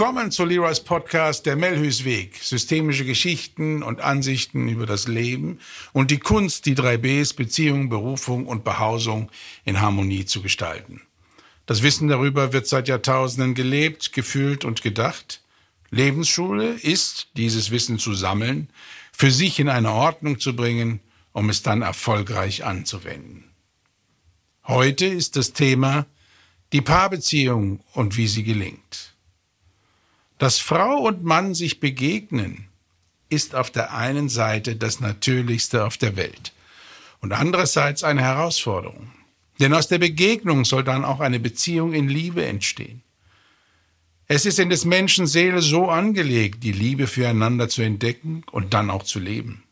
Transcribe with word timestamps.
Willkommen 0.00 0.30
zu 0.30 0.46
Leroy's 0.46 0.80
Podcast 0.80 1.44
Der 1.44 1.56
Melhüsweg. 1.56 2.36
Systemische 2.36 3.04
Geschichten 3.04 3.82
und 3.82 4.00
Ansichten 4.00 4.66
über 4.66 4.86
das 4.86 5.06
Leben 5.06 5.60
und 5.92 6.10
die 6.10 6.18
Kunst, 6.18 6.64
die 6.64 6.74
drei 6.74 6.96
Bs 6.96 7.34
Beziehung, 7.34 7.90
Berufung 7.90 8.46
und 8.46 8.64
Behausung 8.64 9.30
in 9.66 9.82
Harmonie 9.82 10.24
zu 10.24 10.40
gestalten. 10.40 11.02
Das 11.66 11.82
Wissen 11.82 12.08
darüber 12.08 12.54
wird 12.54 12.66
seit 12.66 12.88
Jahrtausenden 12.88 13.52
gelebt, 13.52 14.14
gefühlt 14.14 14.64
und 14.64 14.80
gedacht. 14.80 15.42
Lebensschule 15.90 16.70
ist, 16.70 17.28
dieses 17.36 17.70
Wissen 17.70 17.98
zu 17.98 18.14
sammeln, 18.14 18.70
für 19.12 19.30
sich 19.30 19.60
in 19.60 19.68
eine 19.68 19.92
Ordnung 19.92 20.40
zu 20.40 20.56
bringen, 20.56 21.00
um 21.32 21.50
es 21.50 21.60
dann 21.60 21.82
erfolgreich 21.82 22.64
anzuwenden. 22.64 23.50
Heute 24.66 25.04
ist 25.04 25.36
das 25.36 25.52
Thema 25.52 26.06
die 26.72 26.80
Paarbeziehung 26.80 27.80
und 27.92 28.16
wie 28.16 28.28
sie 28.28 28.44
gelingt. 28.44 29.10
Dass 30.40 30.58
Frau 30.58 31.00
und 31.00 31.22
Mann 31.22 31.54
sich 31.54 31.80
begegnen, 31.80 32.64
ist 33.28 33.54
auf 33.54 33.70
der 33.70 33.92
einen 33.92 34.30
Seite 34.30 34.74
das 34.74 34.98
Natürlichste 34.98 35.84
auf 35.84 35.98
der 35.98 36.16
Welt 36.16 36.54
und 37.20 37.34
andererseits 37.34 38.04
eine 38.04 38.22
Herausforderung. 38.22 39.10
Denn 39.58 39.74
aus 39.74 39.88
der 39.88 39.98
Begegnung 39.98 40.64
soll 40.64 40.82
dann 40.82 41.04
auch 41.04 41.20
eine 41.20 41.40
Beziehung 41.40 41.92
in 41.92 42.08
Liebe 42.08 42.42
entstehen. 42.46 43.02
Es 44.28 44.46
ist 44.46 44.58
in 44.58 44.70
des 44.70 44.86
Menschen 44.86 45.26
Seele 45.26 45.60
so 45.60 45.90
angelegt, 45.90 46.64
die 46.64 46.72
Liebe 46.72 47.06
füreinander 47.06 47.68
zu 47.68 47.82
entdecken 47.82 48.42
und 48.50 48.72
dann 48.72 48.88
auch 48.88 49.02
zu 49.02 49.18
leben. 49.18 49.62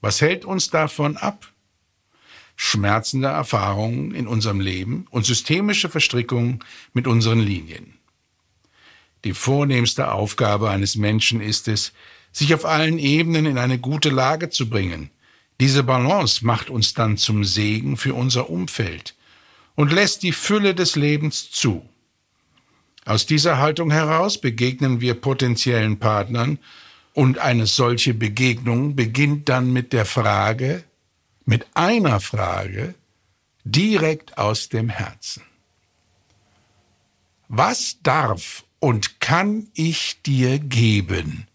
Was 0.00 0.20
hält 0.20 0.44
uns 0.44 0.68
davon 0.68 1.16
ab? 1.16 1.52
Schmerzende 2.56 3.28
Erfahrungen 3.28 4.16
in 4.16 4.26
unserem 4.26 4.58
Leben 4.58 5.06
und 5.10 5.26
systemische 5.26 5.88
Verstrickungen 5.88 6.64
mit 6.92 7.06
unseren 7.06 7.38
Linien. 7.38 7.95
Die 9.24 9.34
vornehmste 9.34 10.12
Aufgabe 10.12 10.70
eines 10.70 10.96
Menschen 10.96 11.40
ist 11.40 11.68
es, 11.68 11.92
sich 12.32 12.54
auf 12.54 12.64
allen 12.64 12.98
Ebenen 12.98 13.46
in 13.46 13.58
eine 13.58 13.78
gute 13.78 14.10
Lage 14.10 14.50
zu 14.50 14.68
bringen. 14.68 15.10
Diese 15.58 15.82
Balance 15.82 16.44
macht 16.44 16.68
uns 16.68 16.92
dann 16.92 17.16
zum 17.16 17.44
Segen 17.44 17.96
für 17.96 18.14
unser 18.14 18.50
Umfeld 18.50 19.14
und 19.74 19.92
lässt 19.92 20.22
die 20.22 20.32
Fülle 20.32 20.74
des 20.74 20.96
Lebens 20.96 21.50
zu. 21.50 21.88
Aus 23.06 23.24
dieser 23.24 23.58
Haltung 23.58 23.90
heraus 23.90 24.38
begegnen 24.38 25.00
wir 25.00 25.14
potenziellen 25.14 25.98
Partnern 25.98 26.58
und 27.14 27.38
eine 27.38 27.66
solche 27.66 28.12
Begegnung 28.12 28.96
beginnt 28.96 29.48
dann 29.48 29.72
mit 29.72 29.94
der 29.94 30.04
Frage, 30.04 30.84
mit 31.46 31.66
einer 31.72 32.20
Frage, 32.20 32.94
direkt 33.64 34.36
aus 34.36 34.68
dem 34.68 34.90
Herzen. 34.90 35.42
Was 37.48 37.96
darf 38.02 38.65
und 38.86 39.18
kann 39.18 39.66
ich 39.74 40.22
dir 40.22 40.60
geben. 40.60 41.48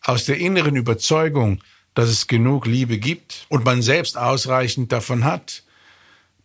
Aus 0.00 0.26
der 0.26 0.38
inneren 0.38 0.76
Überzeugung, 0.76 1.60
dass 1.94 2.08
es 2.08 2.28
genug 2.28 2.66
Liebe 2.66 2.98
gibt 2.98 3.46
und 3.48 3.64
man 3.64 3.82
selbst 3.82 4.16
ausreichend 4.16 4.92
davon 4.92 5.24
hat, 5.24 5.64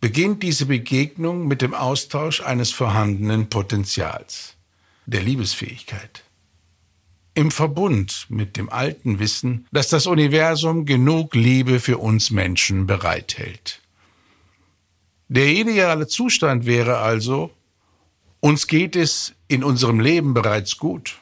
beginnt 0.01 0.41
diese 0.41 0.65
Begegnung 0.65 1.47
mit 1.47 1.61
dem 1.61 1.75
Austausch 1.75 2.41
eines 2.41 2.71
vorhandenen 2.71 3.47
Potenzials, 3.47 4.55
der 5.05 5.21
Liebesfähigkeit. 5.21 6.23
Im 7.35 7.51
Verbund 7.51 8.25
mit 8.29 8.57
dem 8.57 8.71
alten 8.71 9.19
Wissen, 9.19 9.67
dass 9.71 9.89
das 9.89 10.07
Universum 10.07 10.87
genug 10.87 11.35
Liebe 11.35 11.79
für 11.79 11.99
uns 11.99 12.31
Menschen 12.31 12.87
bereithält. 12.87 13.81
Der 15.27 15.45
ideale 15.45 16.07
Zustand 16.07 16.65
wäre 16.65 16.97
also, 16.97 17.51
uns 18.39 18.67
geht 18.67 18.95
es 18.95 19.33
in 19.47 19.63
unserem 19.63 19.99
Leben 19.99 20.33
bereits 20.33 20.77
gut. 20.77 21.19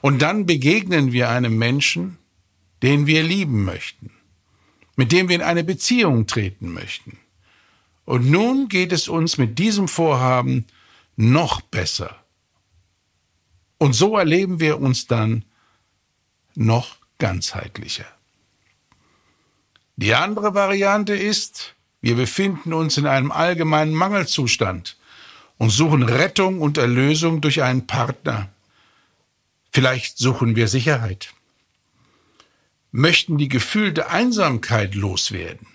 Und 0.00 0.22
dann 0.22 0.46
begegnen 0.46 1.12
wir 1.12 1.28
einem 1.30 1.58
Menschen, 1.58 2.18
den 2.82 3.06
wir 3.06 3.22
lieben 3.22 3.64
möchten, 3.64 4.10
mit 4.96 5.12
dem 5.12 5.28
wir 5.28 5.36
in 5.36 5.42
eine 5.42 5.64
Beziehung 5.64 6.26
treten 6.26 6.72
möchten. 6.72 7.18
Und 8.04 8.30
nun 8.30 8.68
geht 8.68 8.92
es 8.92 9.08
uns 9.08 9.38
mit 9.38 9.58
diesem 9.58 9.88
Vorhaben 9.88 10.66
noch 11.16 11.60
besser. 11.60 12.16
Und 13.78 13.94
so 13.94 14.16
erleben 14.16 14.60
wir 14.60 14.80
uns 14.80 15.06
dann 15.06 15.44
noch 16.54 16.96
ganzheitlicher. 17.18 18.06
Die 19.96 20.14
andere 20.14 20.54
Variante 20.54 21.14
ist, 21.14 21.74
wir 22.00 22.16
befinden 22.16 22.72
uns 22.72 22.96
in 22.96 23.06
einem 23.06 23.30
allgemeinen 23.30 23.94
Mangelzustand 23.94 24.96
und 25.62 25.70
suchen 25.70 26.02
Rettung 26.02 26.60
und 26.60 26.76
Erlösung 26.76 27.40
durch 27.40 27.62
einen 27.62 27.86
Partner. 27.86 28.52
Vielleicht 29.70 30.18
suchen 30.18 30.56
wir 30.56 30.66
Sicherheit, 30.66 31.34
möchten 32.90 33.38
die 33.38 33.46
gefühlte 33.46 34.10
Einsamkeit 34.10 34.96
loswerden. 34.96 35.68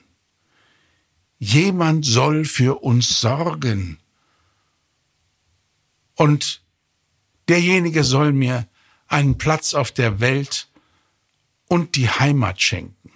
Jemand 1.39 2.05
soll 2.05 2.43
für 2.43 2.83
uns 2.83 3.21
sorgen. 3.21 3.97
Und 6.15 6.61
derjenige 7.47 8.03
soll 8.03 8.33
mir 8.33 8.67
einen 9.07 9.37
Platz 9.37 9.73
auf 9.73 9.93
der 9.93 10.19
Welt 10.19 10.67
und 11.69 11.95
die 11.95 12.09
Heimat 12.09 12.61
schenken. 12.61 13.13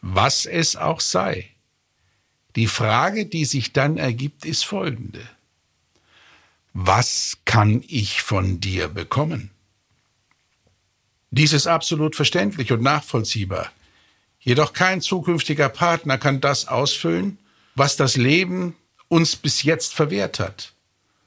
Was 0.00 0.44
es 0.44 0.74
auch 0.74 0.98
sei. 0.98 1.50
Die 2.60 2.66
Frage, 2.66 3.24
die 3.24 3.46
sich 3.46 3.72
dann 3.72 3.96
ergibt, 3.96 4.44
ist 4.44 4.66
folgende. 4.66 5.22
Was 6.74 7.38
kann 7.46 7.82
ich 7.88 8.20
von 8.20 8.60
dir 8.60 8.88
bekommen? 8.88 9.48
Dies 11.30 11.54
ist 11.54 11.66
absolut 11.66 12.16
verständlich 12.16 12.70
und 12.70 12.82
nachvollziehbar. 12.82 13.72
Jedoch 14.40 14.74
kein 14.74 15.00
zukünftiger 15.00 15.70
Partner 15.70 16.18
kann 16.18 16.42
das 16.42 16.68
ausfüllen, 16.68 17.38
was 17.76 17.96
das 17.96 18.18
Leben 18.18 18.76
uns 19.08 19.36
bis 19.36 19.62
jetzt 19.62 19.94
verwehrt 19.94 20.38
hat. 20.38 20.74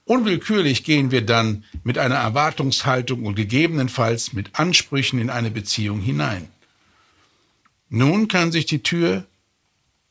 Unwillkürlich 0.05 0.83
gehen 0.83 1.09
wir 1.09 1.25
dann 1.25 1.63
mit 1.83 1.97
einer 1.97 2.17
Erwartungshaltung 2.17 3.25
und 3.25 3.33
gegebenenfalls 3.33 4.33
mit 4.33 4.51
Ansprüchen 4.53 5.17
in 5.17 5.31
eine 5.31 5.49
Beziehung 5.49 5.99
hinein. 5.99 6.47
Nun 7.89 8.27
kann 8.27 8.51
sich 8.51 8.67
die 8.67 8.83
Tür 8.83 9.25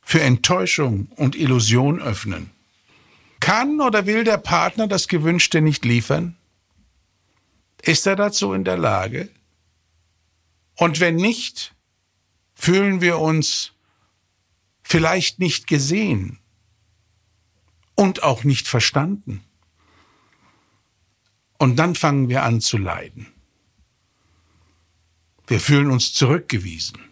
für 0.03 0.21
Enttäuschung 0.21 1.07
und 1.17 1.37
Illusion 1.37 2.01
öffnen. 2.01 2.51
Kann 3.41 3.81
oder 3.81 4.07
will 4.07 4.25
der 4.25 4.39
Partner 4.39 4.87
das 4.87 5.09
Gewünschte 5.09 5.63
nicht 5.63 5.85
liefern? 5.85 6.37
Ist 7.81 8.07
er 8.07 8.17
dazu 8.17 8.53
in 8.53 8.65
der 8.65 8.77
Lage? 8.77 9.29
Und 10.77 11.01
wenn 11.01 11.17
nicht, 11.17 11.75
fühlen 12.55 13.01
wir 13.01 13.19
uns 13.19 13.73
vielleicht 14.83 15.39
nicht 15.39 15.67
gesehen 15.67 16.39
und 17.95 18.23
auch 18.23 18.45
nicht 18.45 18.69
verstanden. 18.69 19.43
Und 21.59 21.77
dann 21.77 21.95
fangen 21.95 22.29
wir 22.29 22.43
an 22.43 22.61
zu 22.61 22.77
leiden. 22.79 23.29
Wir 25.47 25.61
fühlen 25.61 25.91
uns 25.91 26.13
zurückgewiesen 26.13 27.12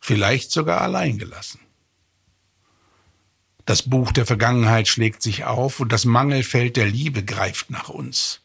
vielleicht 0.00 0.50
sogar 0.50 0.80
allein 0.80 1.18
gelassen. 1.18 1.60
Das 3.66 3.82
Buch 3.82 4.10
der 4.10 4.26
Vergangenheit 4.26 4.88
schlägt 4.88 5.22
sich 5.22 5.44
auf 5.44 5.78
und 5.80 5.92
das 5.92 6.04
Mangelfeld 6.04 6.76
der 6.76 6.86
Liebe 6.86 7.24
greift 7.24 7.70
nach 7.70 7.88
uns. 7.88 8.40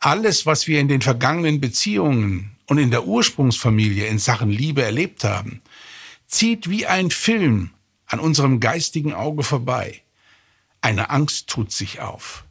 Alles, 0.00 0.46
was 0.46 0.66
wir 0.66 0.80
in 0.80 0.88
den 0.88 1.02
vergangenen 1.02 1.60
Beziehungen 1.60 2.56
und 2.66 2.78
in 2.78 2.90
der 2.90 3.06
Ursprungsfamilie 3.06 4.06
in 4.06 4.18
Sachen 4.18 4.50
Liebe 4.50 4.82
erlebt 4.82 5.24
haben, 5.24 5.62
zieht 6.26 6.68
wie 6.68 6.86
ein 6.86 7.10
Film 7.10 7.70
an 8.06 8.18
unserem 8.18 8.60
geistigen 8.60 9.14
Auge 9.14 9.42
vorbei. 9.42 10.02
Eine 10.80 11.10
Angst 11.10 11.48
tut 11.48 11.72
sich 11.72 12.00
auf. 12.00 12.44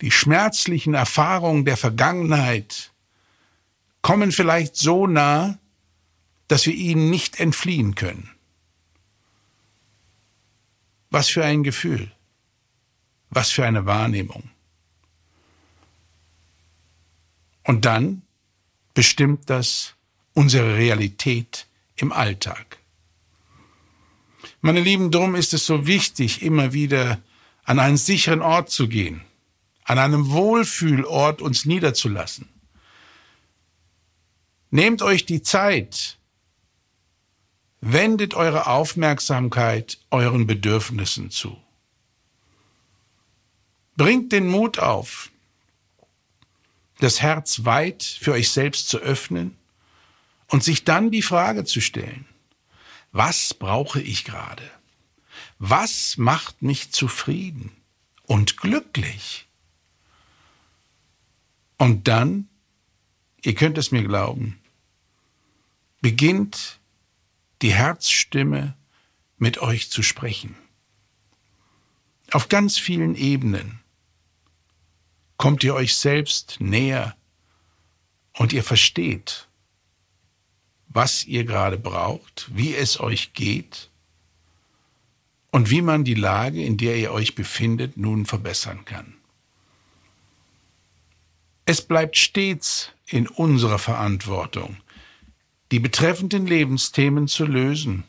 Die 0.00 0.10
schmerzlichen 0.10 0.94
Erfahrungen 0.94 1.64
der 1.64 1.76
Vergangenheit 1.76 2.92
kommen 4.02 4.30
vielleicht 4.32 4.76
so 4.76 5.06
nah, 5.06 5.58
dass 6.48 6.66
wir 6.66 6.74
ihnen 6.74 7.10
nicht 7.10 7.40
entfliehen 7.40 7.94
können. 7.94 8.30
Was 11.10 11.28
für 11.28 11.44
ein 11.44 11.62
Gefühl, 11.62 12.10
was 13.30 13.50
für 13.50 13.64
eine 13.64 13.86
Wahrnehmung. 13.86 14.50
Und 17.64 17.84
dann 17.84 18.22
bestimmt 18.94 19.50
das 19.50 19.94
unsere 20.34 20.76
Realität 20.76 21.66
im 21.96 22.12
Alltag. 22.12 22.78
Meine 24.60 24.80
Lieben, 24.80 25.10
drum 25.10 25.34
ist 25.34 25.54
es 25.54 25.66
so 25.66 25.86
wichtig, 25.86 26.42
immer 26.42 26.72
wieder 26.72 27.20
an 27.64 27.78
einen 27.78 27.96
sicheren 27.96 28.42
Ort 28.42 28.70
zu 28.70 28.88
gehen, 28.88 29.22
an 29.84 29.98
einem 29.98 30.30
Wohlfühlort 30.30 31.42
uns 31.42 31.64
niederzulassen. 31.64 32.48
Nehmt 34.70 35.02
euch 35.02 35.26
die 35.26 35.42
Zeit, 35.42 36.15
Wendet 37.80 38.34
eure 38.34 38.66
Aufmerksamkeit 38.66 39.98
euren 40.10 40.46
Bedürfnissen 40.46 41.30
zu. 41.30 41.56
Bringt 43.96 44.32
den 44.32 44.48
Mut 44.48 44.78
auf, 44.78 45.30
das 46.98 47.20
Herz 47.20 47.64
weit 47.64 48.02
für 48.02 48.32
euch 48.32 48.50
selbst 48.50 48.88
zu 48.88 48.98
öffnen 48.98 49.56
und 50.48 50.64
sich 50.64 50.84
dann 50.84 51.10
die 51.10 51.22
Frage 51.22 51.64
zu 51.64 51.80
stellen, 51.80 52.26
was 53.12 53.54
brauche 53.54 54.00
ich 54.00 54.24
gerade? 54.24 54.70
Was 55.58 56.16
macht 56.18 56.62
mich 56.62 56.92
zufrieden 56.92 57.72
und 58.24 58.58
glücklich? 58.58 59.46
Und 61.78 62.08
dann, 62.08 62.48
ihr 63.42 63.54
könnt 63.54 63.78
es 63.78 63.90
mir 63.90 64.02
glauben, 64.02 64.58
beginnt 66.00 66.78
die 67.62 67.72
Herzstimme 67.72 68.76
mit 69.38 69.58
euch 69.58 69.90
zu 69.90 70.02
sprechen. 70.02 70.56
Auf 72.32 72.48
ganz 72.48 72.78
vielen 72.78 73.14
Ebenen 73.14 73.80
kommt 75.36 75.62
ihr 75.64 75.74
euch 75.74 75.94
selbst 75.94 76.60
näher 76.60 77.16
und 78.32 78.52
ihr 78.52 78.64
versteht, 78.64 79.48
was 80.88 81.24
ihr 81.24 81.44
gerade 81.44 81.78
braucht, 81.78 82.50
wie 82.54 82.74
es 82.74 82.98
euch 83.00 83.32
geht 83.32 83.90
und 85.50 85.70
wie 85.70 85.82
man 85.82 86.04
die 86.04 86.14
Lage, 86.14 86.62
in 86.62 86.76
der 86.76 86.96
ihr 86.96 87.12
euch 87.12 87.34
befindet, 87.34 87.96
nun 87.96 88.26
verbessern 88.26 88.84
kann. 88.84 89.14
Es 91.64 91.82
bleibt 91.82 92.16
stets 92.16 92.92
in 93.06 93.26
unserer 93.26 93.78
Verantwortung, 93.78 94.76
die 95.72 95.80
betreffenden 95.80 96.46
Lebensthemen 96.46 97.28
zu 97.28 97.44
lösen. 97.44 98.04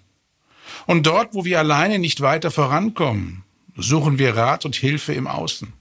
Und 0.85 1.07
dort, 1.07 1.33
wo 1.33 1.45
wir 1.45 1.59
alleine 1.59 1.99
nicht 1.99 2.21
weiter 2.21 2.51
vorankommen, 2.51 3.43
suchen 3.75 4.19
wir 4.19 4.35
Rat 4.35 4.65
und 4.65 4.75
Hilfe 4.75 5.13
im 5.13 5.27
Außen. 5.27 5.73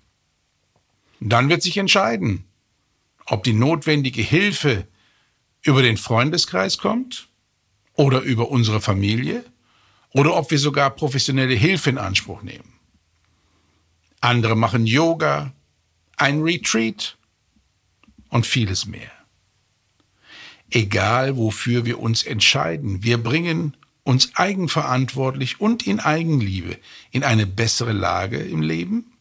Dann 1.20 1.48
wird 1.48 1.62
sich 1.62 1.76
entscheiden, 1.78 2.44
ob 3.26 3.42
die 3.44 3.52
notwendige 3.52 4.22
Hilfe 4.22 4.86
über 5.62 5.82
den 5.82 5.96
Freundeskreis 5.96 6.78
kommt 6.78 7.28
oder 7.94 8.20
über 8.20 8.50
unsere 8.50 8.80
Familie 8.80 9.44
oder 10.10 10.36
ob 10.36 10.50
wir 10.50 10.58
sogar 10.58 10.90
professionelle 10.90 11.54
Hilfe 11.54 11.90
in 11.90 11.98
Anspruch 11.98 12.42
nehmen. 12.42 12.72
Andere 14.20 14.56
machen 14.56 14.86
Yoga, 14.86 15.52
ein 16.16 16.42
Retreat 16.42 17.16
und 18.28 18.46
vieles 18.46 18.86
mehr. 18.86 19.15
Egal 20.70 21.36
wofür 21.36 21.84
wir 21.84 22.00
uns 22.00 22.22
entscheiden, 22.22 23.02
wir 23.02 23.22
bringen 23.22 23.76
uns 24.02 24.34
eigenverantwortlich 24.36 25.60
und 25.60 25.86
in 25.86 26.00
Eigenliebe 26.00 26.76
in 27.10 27.24
eine 27.24 27.46
bessere 27.46 27.92
Lage 27.92 28.38
im 28.38 28.62
Leben 28.62 29.12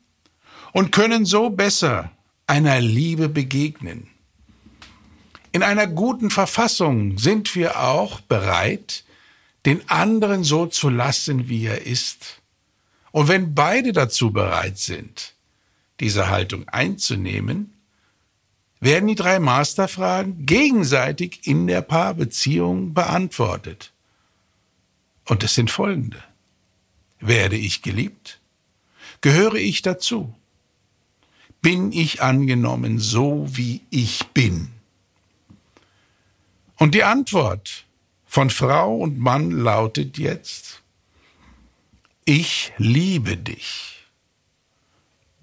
und 0.74 0.92
können 0.92 1.26
so 1.26 1.50
besser 1.50 2.12
einer 2.48 2.80
Liebe 2.82 3.30
begegnen. 3.30 4.08
In 5.52 5.64
einer 5.64 5.88
guten 5.88 6.30
Verfassung 6.30 7.18
sind 7.18 7.56
wir 7.56 7.80
auch 7.80 8.20
bereit, 8.22 9.06
den 9.66 9.90
anderen 9.90 10.44
so 10.44 10.66
zu 10.66 10.90
lassen, 10.90 11.50
wie 11.50 11.66
er 11.66 11.86
ist. 11.86 12.42
Und 13.12 13.28
wenn 13.30 13.56
beide 13.56 13.94
dazu 13.94 14.32
bereit 14.32 14.78
sind, 14.78 15.34
diese 16.00 16.30
Haltung 16.30 16.68
einzunehmen, 16.68 17.75
werden 18.86 19.08
die 19.08 19.16
drei 19.16 19.40
Masterfragen 19.40 20.46
gegenseitig 20.46 21.48
in 21.48 21.66
der 21.66 21.82
Paarbeziehung 21.82 22.94
beantwortet. 22.94 23.92
Und 25.26 25.44
es 25.44 25.56
sind 25.56 25.72
folgende. 25.72 26.24
Werde 27.20 27.58
ich 27.58 27.82
geliebt? 27.82 28.40
Gehöre 29.22 29.56
ich 29.56 29.82
dazu? 29.82 30.36
Bin 31.64 31.92
ich 31.92 32.22
angenommen 32.22 33.00
so, 33.00 33.48
wie 33.50 33.82
ich 33.90 34.28
bin? 34.36 34.70
Und 36.78 36.94
die 36.94 37.04
Antwort 37.04 37.86
von 38.28 38.52
Frau 38.52 38.98
und 38.98 39.18
Mann 39.18 39.50
lautet 39.50 40.20
jetzt, 40.20 40.84
ich 42.24 42.72
liebe 42.78 43.36
dich. 43.36 44.06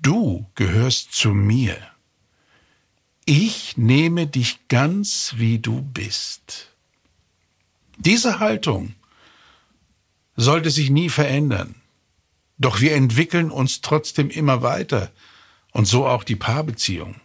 Du 0.01 0.47
gehörst 0.55 1.13
zu 1.13 1.31
mir. 1.31 1.92
Ich 3.25 3.77
nehme 3.77 4.27
dich 4.27 4.67
ganz, 4.69 5.35
wie 5.37 5.59
du 5.59 5.81
bist. 5.81 6.71
Diese 7.99 8.41
Haltung 8.41 8.95
sollte 10.35 10.71
sich 10.71 10.91
nie 10.91 11.09
verändern. 11.09 11.77
Doch 12.59 12.81
wir 12.81 12.95
entwickeln 12.95 13.51
uns 13.51 13.81
trotzdem 13.81 14.31
immer 14.31 14.63
weiter 14.63 15.13
und 15.71 15.87
so 15.87 16.07
auch 16.07 16.25
die 16.25 16.37
Paarbeziehung. 16.37 17.17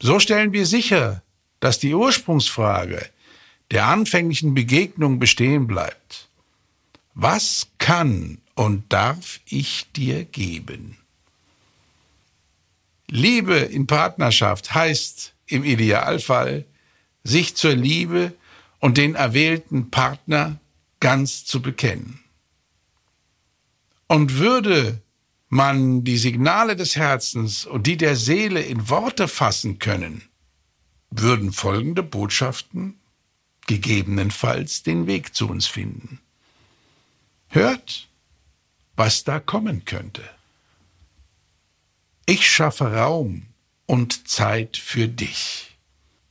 So 0.00 0.18
stellen 0.18 0.52
wir 0.52 0.66
sicher, 0.66 1.22
dass 1.60 1.78
die 1.78 1.94
Ursprungsfrage 1.94 3.08
der 3.70 3.86
anfänglichen 3.86 4.54
Begegnung 4.54 5.18
bestehen 5.18 5.66
bleibt. 5.66 6.28
Was 7.14 7.68
kann 7.78 8.38
und 8.54 8.92
darf 8.92 9.40
ich 9.46 9.90
dir 9.92 10.24
geben? 10.24 10.99
Liebe 13.10 13.56
in 13.56 13.86
Partnerschaft 13.86 14.72
heißt 14.72 15.34
im 15.46 15.64
Idealfall, 15.64 16.64
sich 17.24 17.56
zur 17.56 17.74
Liebe 17.74 18.32
und 18.78 18.96
den 18.96 19.16
erwählten 19.16 19.90
Partner 19.90 20.60
ganz 21.00 21.44
zu 21.44 21.60
bekennen. 21.60 22.20
Und 24.06 24.38
würde 24.38 25.00
man 25.48 26.04
die 26.04 26.18
Signale 26.18 26.76
des 26.76 26.96
Herzens 26.96 27.66
und 27.66 27.86
die 27.86 27.96
der 27.96 28.16
Seele 28.16 28.62
in 28.62 28.88
Worte 28.88 29.26
fassen 29.26 29.80
können, 29.80 30.22
würden 31.10 31.52
folgende 31.52 32.04
Botschaften 32.04 33.00
gegebenenfalls 33.66 34.84
den 34.84 35.06
Weg 35.08 35.34
zu 35.34 35.48
uns 35.48 35.66
finden. 35.66 36.20
Hört, 37.48 38.08
was 38.94 39.24
da 39.24 39.40
kommen 39.40 39.84
könnte. 39.84 40.22
Ich 42.30 42.48
schaffe 42.48 42.92
Raum 42.92 43.42
und 43.86 44.28
Zeit 44.28 44.76
für 44.76 45.08
dich. 45.08 45.76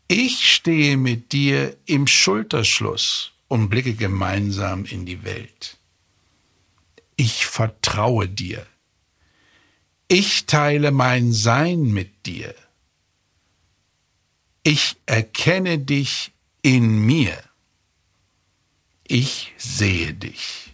Ich 0.08 0.50
stehe 0.50 0.96
mit 0.96 1.34
dir 1.34 1.76
im 1.88 2.08
Schulterschluss 2.08 3.34
und 3.50 3.68
blicke 3.68 3.96
gemeinsam 3.96 4.86
in 4.86 5.06
die 5.06 5.26
Welt. 5.26 5.78
Ich 7.18 7.46
vertraue 7.46 8.30
dir. 8.30 8.66
Ich 10.08 10.46
teile 10.46 10.92
mein 10.92 11.34
Sein 11.34 11.82
mit 11.82 12.26
dir. 12.26 12.56
Ich 14.64 14.96
erkenne 15.06 15.80
dich 15.80 16.32
in 16.62 17.06
mir. 17.06 17.38
Ich 19.04 19.52
sehe 19.58 20.14
dich. 20.14 20.74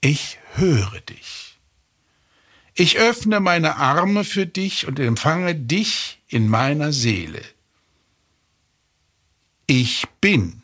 Ich 0.00 0.38
höre 0.54 1.00
dich. 1.02 1.51
Ich 2.74 2.98
öffne 2.98 3.40
meine 3.40 3.76
Arme 3.76 4.24
für 4.24 4.46
dich 4.46 4.86
und 4.86 4.98
empfange 4.98 5.54
dich 5.54 6.18
in 6.28 6.48
meiner 6.48 6.92
Seele. 6.92 7.42
Ich 9.66 10.06
bin. 10.20 10.62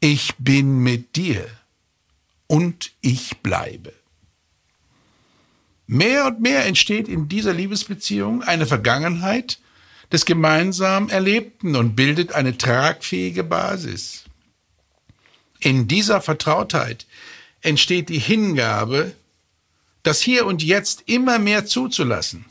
Ich 0.00 0.34
bin 0.36 0.82
mit 0.82 1.16
dir 1.16 1.46
und 2.46 2.92
ich 3.00 3.38
bleibe. 3.38 3.92
Mehr 5.86 6.26
und 6.26 6.40
mehr 6.40 6.66
entsteht 6.66 7.08
in 7.08 7.28
dieser 7.28 7.54
Liebesbeziehung 7.54 8.42
eine 8.42 8.66
Vergangenheit, 8.66 9.58
des 10.12 10.26
gemeinsam 10.26 11.08
Erlebten 11.08 11.74
und 11.74 11.96
bildet 11.96 12.32
eine 12.32 12.56
tragfähige 12.58 13.44
Basis. 13.44 14.24
In 15.58 15.88
dieser 15.88 16.20
Vertrautheit 16.20 17.06
entsteht 17.62 18.10
die 18.10 18.18
Hingabe, 18.18 19.14
das 20.02 20.20
Hier 20.20 20.46
und 20.46 20.62
Jetzt 20.62 21.04
immer 21.06 21.38
mehr 21.38 21.66
zuzulassen. 21.66 22.44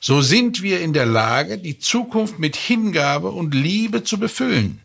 So 0.00 0.20
sind 0.20 0.62
wir 0.62 0.80
in 0.80 0.92
der 0.92 1.06
Lage, 1.06 1.58
die 1.58 1.78
Zukunft 1.78 2.38
mit 2.38 2.56
Hingabe 2.56 3.30
und 3.30 3.54
Liebe 3.54 4.04
zu 4.04 4.18
befüllen. 4.18 4.80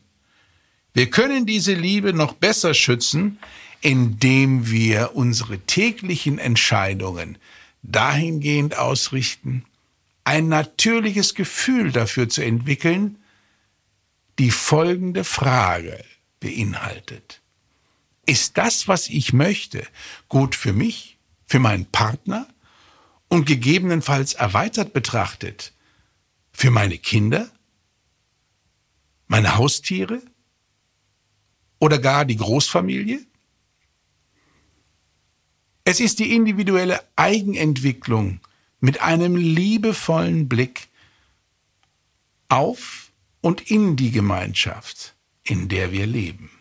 Wir 0.94 1.10
können 1.10 1.46
diese 1.46 1.74
Liebe 1.74 2.14
noch 2.14 2.34
besser 2.34 2.74
schützen, 2.74 3.38
indem 3.82 4.70
wir 4.70 5.12
unsere 5.16 5.60
täglichen 5.60 6.40
Entscheidungen 6.40 7.38
dahingehend 7.84 8.78
ausrichten, 8.78 9.66
ein 10.24 10.48
natürliches 10.48 11.36
Gefühl 11.36 11.92
dafür 11.92 12.30
zu 12.30 12.44
entwickeln, 12.44 13.18
die 14.38 14.52
folgende 14.52 15.24
Frage 15.24 16.04
beinhaltet. 16.40 17.42
Ist 18.26 18.58
das, 18.58 18.88
was 18.88 19.10
ich 19.10 19.34
möchte, 19.34 19.86
gut 20.28 20.56
für 20.56 20.74
mich, 20.74 21.18
für 21.50 21.58
meinen 21.58 21.88
Partner 21.88 22.48
und 23.28 23.46
gegebenenfalls 23.46 24.36
erweitert 24.36 24.94
betrachtet 24.94 25.74
für 26.52 26.70
meine 26.70 27.00
Kinder, 27.00 27.50
meine 29.28 29.56
Haustiere 29.56 30.22
oder 31.80 31.98
gar 31.98 32.26
die 32.26 32.38
Großfamilie? 32.38 33.26
Es 35.86 36.00
ist 36.00 36.20
die 36.20 36.36
individuelle 36.36 37.02
Eigenentwicklung 37.16 38.42
mit 38.80 39.02
einem 39.02 39.36
liebevollen 39.36 40.48
Blick 40.48 40.88
auf 42.48 43.12
und 43.42 43.72
in 43.72 43.96
die 43.96 44.12
Gemeinschaft, 44.12 45.16
in 45.42 45.68
der 45.68 45.92
wir 45.92 46.06
leben. 46.06 46.52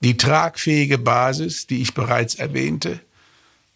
Die 0.00 0.16
tragfähige 0.16 0.98
Basis, 0.98 1.66
die 1.66 1.82
ich 1.82 1.94
bereits 1.94 2.34
erwähnte, 2.34 3.00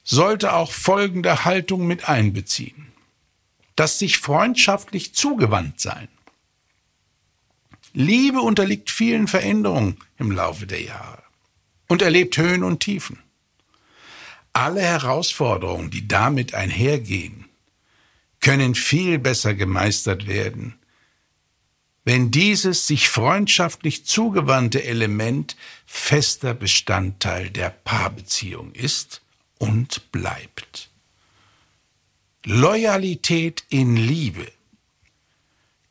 sollte 0.03 0.55
auch 0.55 0.73
folgende 0.73 1.45
Haltung 1.45 1.87
mit 1.87 2.09
einbeziehen. 2.09 2.93
Das 3.77 3.99
sich 3.99 4.19
freundschaftlich 4.19 5.15
zugewandt 5.15 5.81
sein. 5.81 6.09
Liebe 7.93 8.41
unterliegt 8.41 8.91
vielen 8.91 9.29
Veränderungen 9.29 9.99
im 10.19 10.31
Laufe 10.31 10.67
der 10.67 10.83
Jahre 10.83 11.23
und 11.89 12.03
erlebt 12.03 12.37
Höhen 12.37 12.65
und 12.65 12.81
Tiefen. 12.81 13.19
Alle 14.53 14.83
Herausforderungen, 14.83 15.91
die 15.91 16.09
damit 16.09 16.55
einhergehen, 16.55 17.47
können 18.41 18.75
viel 18.75 19.19
besser 19.19 19.55
gemeistert 19.55 20.27
werden, 20.27 20.75
wenn 22.05 22.31
dieses 22.31 22.87
sich 22.87 23.09
freundschaftlich 23.09 24.05
zugewandte 24.05 24.85
Element 24.85 25.57
fester 25.87 26.53
Bestandteil 26.53 27.51
der 27.51 27.71
Paarbeziehung 27.71 28.73
ist 28.73 29.23
und 29.59 30.13
bleibt. 30.13 30.91
Loyalität 32.45 33.65
in 33.71 33.97
Liebe. 33.97 34.47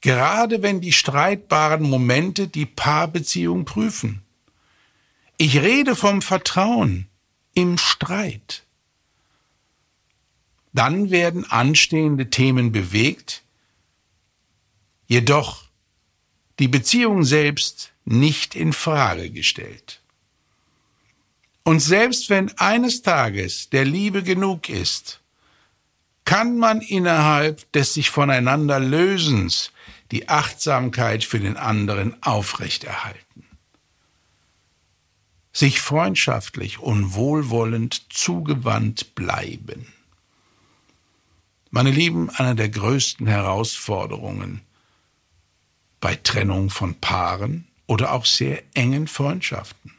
Gerade 0.02 0.62
wenn 0.62 0.82
die 0.82 0.92
streitbaren 0.92 1.84
Momente 1.84 2.48
die 2.48 2.68
Paarbeziehung 2.68 3.66
prüfen. 3.66 4.22
Ich 5.38 5.58
rede 5.58 5.96
vom 5.96 6.22
Vertrauen 6.22 7.08
im 7.56 7.80
Streit. 7.80 8.64
Dann 10.74 11.10
werden 11.10 11.50
anstehende 11.50 12.30
Themen 12.30 12.72
bewegt, 12.72 13.44
jedoch 15.08 15.63
die 16.60 16.68
Beziehung 16.68 17.24
selbst 17.24 17.92
nicht 18.06 18.56
in 18.56 18.74
Frage 18.74 19.30
gestellt. 19.30 20.02
Und 21.64 21.80
selbst 21.80 22.30
wenn 22.30 22.58
eines 22.58 23.02
Tages 23.02 23.70
der 23.70 23.86
Liebe 23.86 24.24
genug 24.24 24.70
ist, 24.70 25.22
kann 26.26 26.58
man 26.58 26.82
innerhalb 26.82 27.72
des 27.72 27.94
sich 27.94 28.10
voneinander 28.10 28.80
Lösens 28.80 29.72
die 30.12 30.30
Achtsamkeit 30.30 31.24
für 31.24 31.40
den 31.40 31.58
anderen 31.58 32.22
aufrechterhalten. 32.22 33.46
Sich 35.52 35.82
freundschaftlich 35.82 36.80
und 36.80 37.14
wohlwollend 37.14 38.12
zugewandt 38.12 39.16
bleiben. 39.16 39.88
Meine 41.70 41.92
Lieben, 41.92 42.30
eine 42.30 42.56
der 42.56 42.70
größten 42.70 43.28
Herausforderungen 43.28 44.62
bei 46.04 46.18
Trennung 46.18 46.70
von 46.70 46.96
Paaren 46.96 47.66
oder 47.88 48.12
auch 48.12 48.26
sehr 48.26 48.62
engen 48.74 49.08
Freundschaften. 49.08 49.94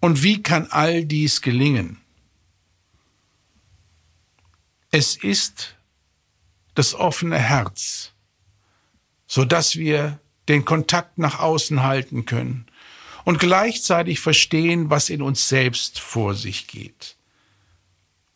Und 0.00 0.24
wie 0.24 0.42
kann 0.42 0.66
all 0.72 1.04
dies 1.04 1.42
gelingen? 1.42 1.98
Es 4.90 5.14
ist 5.14 5.76
das 6.74 6.96
offene 6.96 7.38
Herz, 7.38 8.10
so 9.28 9.44
dass 9.44 9.76
wir 9.76 10.18
den 10.48 10.64
Kontakt 10.64 11.18
nach 11.18 11.38
außen 11.38 11.84
halten 11.84 12.24
können 12.24 12.66
und 13.24 13.38
gleichzeitig 13.38 14.18
verstehen, 14.18 14.90
was 14.90 15.08
in 15.08 15.22
uns 15.22 15.48
selbst 15.48 16.00
vor 16.00 16.34
sich 16.34 16.66
geht. 16.66 17.16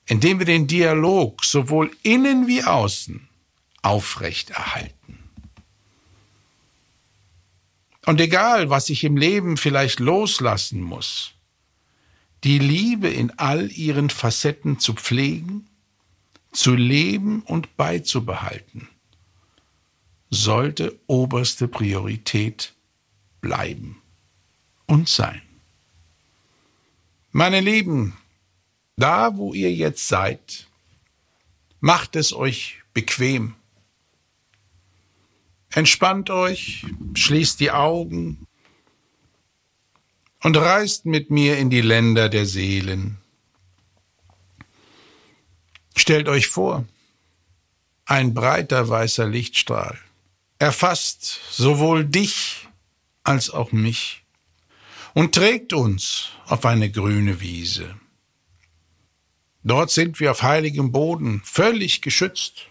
Indem 0.07 0.39
wir 0.39 0.47
den 0.47 0.69
Dialog 0.69 1.45
sowohl 1.45 1.91
innen 2.05 2.47
wie 2.47 2.63
außen 2.63 3.29
aufrechterhalten. 3.83 5.04
Und 8.07 8.21
egal, 8.21 8.71
was 8.71 8.91
ich 8.91 9.05
im 9.05 9.17
Leben 9.17 9.57
vielleicht 9.57 10.01
loslassen 10.01 10.83
muss, 10.83 11.33
die 12.45 12.59
Liebe 12.59 13.09
in 13.09 13.31
all 13.39 13.71
ihren 13.73 14.11
Facetten 14.11 14.79
zu 14.79 14.93
pflegen, 14.93 15.67
zu 16.53 16.75
leben 16.75 17.43
und 17.43 17.77
beizubehalten, 17.77 18.89
sollte 20.31 20.99
oberste 21.07 21.69
Priorität 21.69 22.75
bleiben 23.41 24.03
und 24.87 25.09
sein. 25.09 25.43
Meine 27.33 27.61
Lieben, 27.61 28.17
da 28.97 29.37
wo 29.37 29.55
ihr 29.55 29.73
jetzt 29.73 30.07
seid, 30.09 30.67
macht 31.81 32.17
es 32.17 32.33
euch 32.33 32.83
bequem 32.93 33.55
Entspannt 35.75 36.31
euch, 36.31 36.87
schließt 37.15 37.59
die 37.59 37.73
Augen 37.73 38.47
und 40.43 40.57
reist 40.57 41.05
mit 41.05 41.31
mir 41.31 41.59
in 41.59 41.69
die 41.69 41.81
Länder 41.81 42.29
der 42.29 42.47
Seelen. 42.47 43.19
Stellt 45.97 46.29
euch 46.29 46.47
vor, 46.47 46.85
ein 48.05 48.35
breiter 48.35 48.89
weißer 48.89 49.27
Lichtstrahl 49.27 49.99
erfasst 50.59 51.41
sowohl 51.51 52.05
dich 52.05 52.69
als 53.23 53.51
auch 53.51 53.73
mich 53.73 54.25
und 55.13 55.35
trägt 55.35 55.73
uns 55.73 56.31
auf 56.47 56.65
eine 56.67 56.91
grüne 56.91 57.41
Wiese. 57.41 57.95
Dort 59.63 59.91
sind 59.91 60.21
wir 60.21 60.31
auf 60.31 60.43
heiligem 60.43 60.93
Boden, 60.93 61.43
völlig 61.45 62.03
geschützt. 62.03 62.67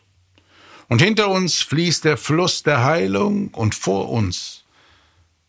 Und 0.94 1.02
hinter 1.02 1.30
uns 1.30 1.64
fließt 1.64 2.04
der 2.04 2.18
Fluss 2.18 2.62
der 2.62 2.84
Heilung 2.84 3.48
und 3.48 3.74
vor 3.74 4.12
uns 4.12 4.64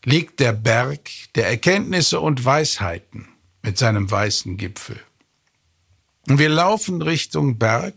liegt 0.03 0.39
der 0.39 0.53
Berg 0.53 1.11
der 1.35 1.47
Erkenntnisse 1.47 2.19
und 2.19 2.43
Weisheiten 2.43 3.27
mit 3.61 3.77
seinem 3.77 4.09
weißen 4.09 4.57
Gipfel. 4.57 4.99
Und 6.27 6.39
wir 6.39 6.49
laufen 6.49 6.99
Richtung 7.03 7.59
Berg 7.59 7.93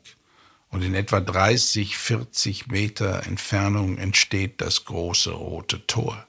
und 0.69 0.83
in 0.83 0.95
etwa 0.95 1.21
30, 1.21 1.97
40 1.97 2.67
Meter 2.67 3.27
Entfernung 3.27 3.97
entsteht 3.97 4.61
das 4.61 4.85
große 4.85 5.31
rote 5.31 5.87
Tor. 5.87 6.27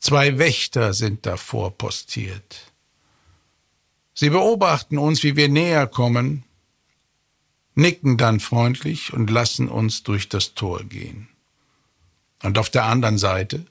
Zwei 0.00 0.36
Wächter 0.38 0.94
sind 0.94 1.26
davor 1.26 1.78
postiert. 1.78 2.72
Sie 4.14 4.30
beobachten 4.30 4.98
uns, 4.98 5.22
wie 5.22 5.36
wir 5.36 5.48
näher 5.48 5.86
kommen 5.86 6.42
nicken 7.76 8.16
dann 8.16 8.40
freundlich 8.40 9.12
und 9.12 9.30
lassen 9.30 9.68
uns 9.68 10.02
durch 10.02 10.28
das 10.28 10.54
Tor 10.54 10.82
gehen. 10.82 11.28
Und 12.42 12.58
auf 12.58 12.70
der 12.70 12.84
anderen 12.84 13.18
Seite 13.18 13.66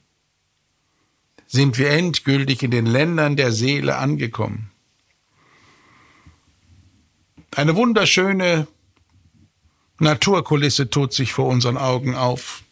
sind 1.46 1.76
wir 1.76 1.90
endgültig 1.90 2.62
in 2.62 2.70
den 2.70 2.86
Ländern 2.86 3.36
der 3.36 3.52
Seele 3.52 3.96
angekommen. 3.96 4.70
Eine 7.54 7.76
wunderschöne 7.76 8.66
Naturkulisse 9.98 10.88
tut 10.88 11.12
sich 11.12 11.32
vor 11.32 11.46
unseren 11.46 11.76
Augen 11.76 12.14
auf. 12.14 12.62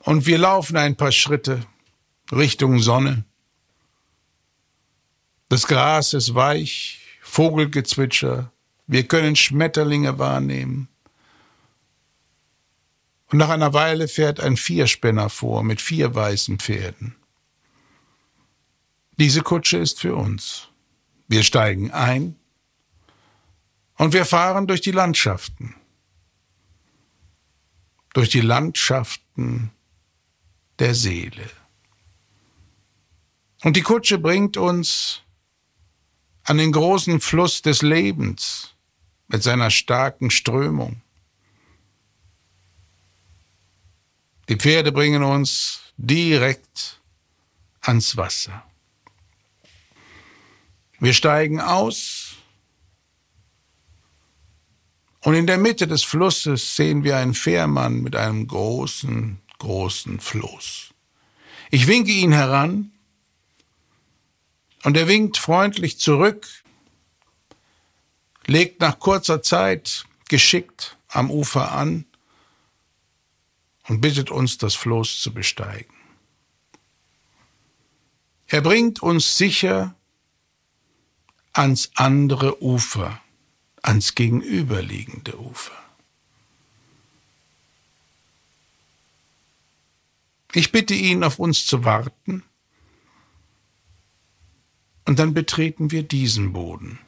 Und 0.00 0.26
wir 0.26 0.38
laufen 0.38 0.76
ein 0.76 0.96
paar 0.96 1.12
Schritte 1.12 1.66
Richtung 2.32 2.78
Sonne. 2.78 3.24
Das 5.48 5.66
Gras 5.66 6.14
ist 6.14 6.34
weich, 6.34 7.00
Vogelgezwitscher 7.20 8.52
wir 8.90 9.06
können 9.06 9.36
Schmetterlinge 9.36 10.18
wahrnehmen. 10.18 10.88
Und 13.26 13.38
nach 13.38 13.48
einer 13.48 13.72
Weile 13.72 14.08
fährt 14.08 14.40
ein 14.40 14.56
Vierspänner 14.56 15.30
vor 15.30 15.62
mit 15.62 15.80
vier 15.80 16.12
weißen 16.12 16.58
Pferden. 16.58 17.14
Diese 19.16 19.42
Kutsche 19.42 19.78
ist 19.78 20.00
für 20.00 20.16
uns. 20.16 20.70
Wir 21.28 21.44
steigen 21.44 21.92
ein 21.92 22.34
und 23.96 24.12
wir 24.12 24.24
fahren 24.24 24.66
durch 24.66 24.80
die 24.80 24.90
Landschaften. 24.90 25.76
Durch 28.12 28.28
die 28.28 28.40
Landschaften 28.40 29.70
der 30.80 30.96
Seele. 30.96 31.48
Und 33.62 33.76
die 33.76 33.82
Kutsche 33.82 34.18
bringt 34.18 34.56
uns 34.56 35.22
an 36.42 36.58
den 36.58 36.72
großen 36.72 37.20
Fluss 37.20 37.62
des 37.62 37.82
Lebens, 37.82 38.74
mit 39.30 39.44
seiner 39.44 39.70
starken 39.70 40.30
Strömung. 40.30 41.02
Die 44.48 44.56
Pferde 44.56 44.90
bringen 44.90 45.22
uns 45.22 45.80
direkt 45.96 47.00
ans 47.80 48.16
Wasser. 48.16 48.64
Wir 50.98 51.14
steigen 51.14 51.60
aus 51.60 52.34
und 55.20 55.34
in 55.34 55.46
der 55.46 55.58
Mitte 55.58 55.86
des 55.86 56.02
Flusses 56.02 56.74
sehen 56.74 57.04
wir 57.04 57.16
einen 57.16 57.34
Fährmann 57.34 58.02
mit 58.02 58.16
einem 58.16 58.48
großen, 58.48 59.38
großen 59.58 60.18
Floß. 60.18 60.90
Ich 61.70 61.86
winke 61.86 62.10
ihn 62.10 62.32
heran 62.32 62.90
und 64.82 64.96
er 64.96 65.06
winkt 65.06 65.38
freundlich 65.38 66.00
zurück, 66.00 66.48
legt 68.50 68.80
nach 68.80 68.98
kurzer 68.98 69.42
Zeit 69.42 70.06
geschickt 70.28 70.96
am 71.06 71.30
Ufer 71.30 71.70
an 71.70 72.04
und 73.86 74.00
bittet 74.00 74.32
uns, 74.32 74.58
das 74.58 74.74
Floß 74.74 75.20
zu 75.20 75.32
besteigen. 75.32 75.94
Er 78.48 78.60
bringt 78.60 79.02
uns 79.04 79.38
sicher 79.38 79.94
ans 81.52 81.92
andere 81.94 82.60
Ufer, 82.60 83.20
ans 83.82 84.16
gegenüberliegende 84.16 85.38
Ufer. 85.38 85.78
Ich 90.54 90.72
bitte 90.72 90.94
ihn, 90.94 91.22
auf 91.22 91.38
uns 91.38 91.66
zu 91.66 91.84
warten, 91.84 92.42
und 95.06 95.20
dann 95.20 95.34
betreten 95.34 95.92
wir 95.92 96.02
diesen 96.02 96.52
Boden. 96.52 96.98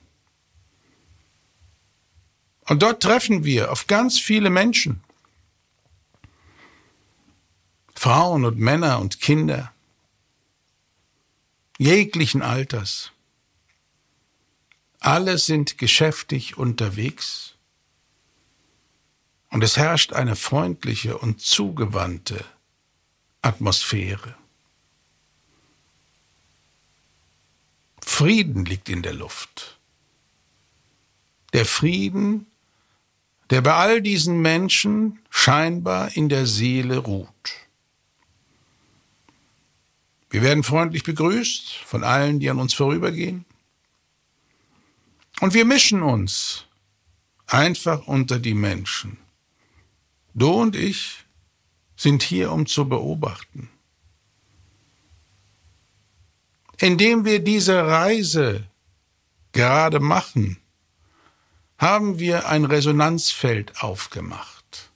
Und 2.73 2.83
dort 2.83 3.03
treffen 3.03 3.45
wir 3.45 3.71
auf 3.71 3.87
ganz 3.87 4.19
viele 4.19 4.49
Menschen, 4.49 5.05
Frauen 7.95 8.47
und 8.47 8.59
Männer 8.59 8.99
und 8.99 9.21
Kinder, 9.21 9.75
jeglichen 11.77 12.41
Alters. 12.41 13.13
Alle 15.01 15.37
sind 15.37 15.77
geschäftig 15.77 16.57
unterwegs 16.57 17.57
und 19.51 19.63
es 19.63 19.77
herrscht 19.77 20.15
eine 20.15 20.35
freundliche 20.35 21.19
und 21.19 21.43
zugewandte 21.43 22.43
Atmosphäre. 23.43 24.35
Frieden 28.01 28.65
liegt 28.65 28.89
in 28.89 29.03
der 29.03 29.13
Luft. 29.13 29.79
Der 31.53 31.67
Frieden, 31.67 32.47
der 33.53 33.61
bei 33.61 33.75
all 33.75 34.01
diesen 34.01 34.41
Menschen 34.41 35.19
scheinbar 35.29 36.17
in 36.17 36.31
der 36.31 36.47
Seele 36.47 36.97
ruht. 36.97 37.53
Wir 40.31 40.41
werden 40.41 40.63
freundlich 40.63 41.03
begrüßt 41.03 41.75
von 41.85 42.03
allen, 42.03 42.41
die 42.41 42.49
an 42.49 42.59
uns 42.59 42.73
vorübergehen. 42.73 43.45
Und 45.41 45.53
wir 45.53 45.67
mischen 45.67 46.03
uns 46.03 46.65
einfach 47.47 48.07
unter 48.07 48.39
die 48.39 48.55
Menschen. 48.55 49.19
Du 50.33 50.49
und 50.49 50.75
ich 50.75 51.27
sind 51.95 52.23
hier, 52.23 52.53
um 52.53 52.65
zu 52.65 52.89
beobachten. 52.89 53.69
Indem 56.79 57.27
wir 57.27 57.45
diese 57.45 57.87
Reise 57.87 58.67
gerade 59.53 60.01
machen, 60.01 60.57
haben 61.83 62.21
wir 62.21 62.49
ein 62.49 62.65
Resonanzfeld 62.65 63.83
aufgemacht. 63.83 64.93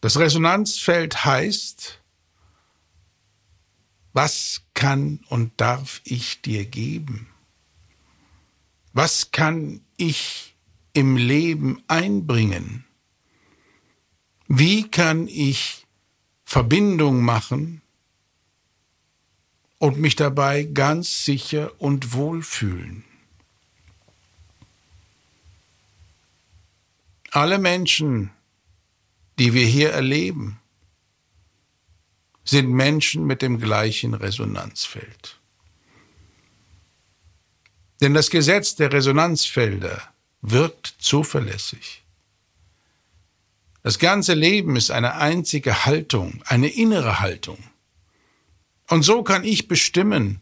Das 0.00 0.18
Resonanzfeld 0.18 1.26
heißt, 1.26 2.00
was 4.14 4.62
kann 4.72 5.20
und 5.28 5.60
darf 5.60 6.00
ich 6.04 6.40
dir 6.40 6.64
geben? 6.64 7.28
Was 8.94 9.30
kann 9.30 9.82
ich 9.98 10.56
im 10.94 11.18
Leben 11.18 11.82
einbringen? 11.86 12.86
Wie 14.48 14.88
kann 14.88 15.28
ich 15.28 15.86
Verbindung 16.46 17.20
machen 17.20 17.82
und 19.78 19.98
mich 19.98 20.16
dabei 20.16 20.62
ganz 20.62 21.26
sicher 21.26 21.78
und 21.78 22.14
wohl 22.14 22.42
fühlen? 22.42 23.04
Alle 27.30 27.58
Menschen, 27.58 28.30
die 29.38 29.54
wir 29.54 29.64
hier 29.64 29.90
erleben, 29.90 30.60
sind 32.44 32.70
Menschen 32.70 33.24
mit 33.26 33.42
dem 33.42 33.60
gleichen 33.60 34.14
Resonanzfeld. 34.14 35.38
Denn 38.00 38.14
das 38.14 38.30
Gesetz 38.30 38.74
der 38.74 38.92
Resonanzfelder 38.92 40.02
wirkt 40.40 40.94
zuverlässig. 40.98 42.02
Das 43.82 43.98
ganze 43.98 44.34
Leben 44.34 44.76
ist 44.76 44.90
eine 44.90 45.14
einzige 45.14 45.86
Haltung, 45.86 46.42
eine 46.46 46.68
innere 46.68 47.20
Haltung. 47.20 47.58
Und 48.88 49.02
so 49.02 49.22
kann 49.22 49.44
ich 49.44 49.68
bestimmen, 49.68 50.40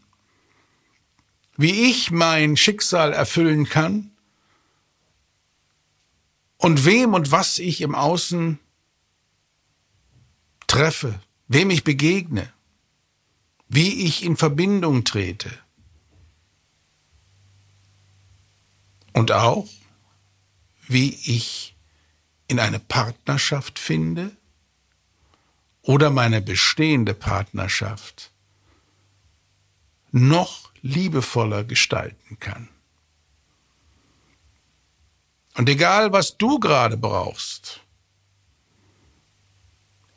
wie 1.57 1.91
ich 1.91 2.11
mein 2.11 2.57
Schicksal 2.57 3.13
erfüllen 3.13 3.69
kann 3.69 4.13
und 6.59 6.85
wem 6.85 7.15
und 7.15 7.31
was 7.31 7.59
ich 7.59 7.81
im 7.81 7.95
Außen 7.95 8.59
treffe, 10.67 11.21
wem 11.47 11.71
ich 11.71 11.85
begegne, 11.85 12.53
wie 13.69 14.05
ich 14.05 14.23
in 14.25 14.37
Verbindung 14.37 15.05
trete. 15.05 15.51
Und 19.13 19.33
auch, 19.33 19.69
wie 20.87 21.11
ich 21.25 21.75
in 22.49 22.61
eine 22.61 22.79
Partnerschaft 22.79 23.79
finde 23.79 24.37
oder 25.83 26.11
meine 26.11 26.41
bestehende 26.41 27.15
Partnerschaft 27.15 28.31
noch 30.11 30.73
liebevoller 30.83 31.65
gestalten 31.65 32.39
kann. 32.39 32.69
Und 35.59 35.69
egal, 35.69 36.13
was 36.13 36.37
du 36.37 36.61
gerade 36.61 36.97
brauchst, 36.97 37.81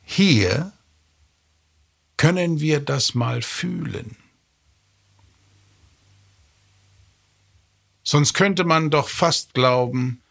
hier 0.04 0.72
können 2.16 2.60
wir 2.60 2.78
das 2.78 3.16
mal 3.16 3.42
fühlen? 3.42 4.16
Sonst 8.04 8.34
könnte 8.34 8.62
man 8.62 8.90
doch 8.90 9.08
fast 9.08 9.52
glauben, 9.52 10.22